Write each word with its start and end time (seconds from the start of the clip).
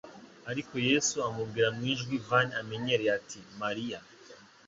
Ariko 0.51 0.73
Yesu 0.89 1.15
amubwira 1.27 1.67
mu 1.75 1.83
ijwi 1.93 2.15
van 2.27 2.47
amenyereye 2.61 3.11
ati: 3.19 3.39
"Mariya!" 3.61 3.99